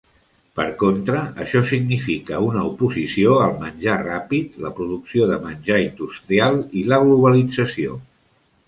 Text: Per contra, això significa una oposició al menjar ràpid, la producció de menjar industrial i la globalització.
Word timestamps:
Per 0.59 0.63
contra, 0.83 1.19
això 1.43 1.61
significa 1.71 2.39
una 2.47 2.63
oposició 2.71 3.35
al 3.49 3.55
menjar 3.65 3.99
ràpid, 4.09 4.59
la 4.67 4.75
producció 4.81 5.29
de 5.35 5.41
menjar 5.47 5.81
industrial 5.91 6.61
i 6.83 6.87
la 6.95 7.03
globalització. 7.07 8.05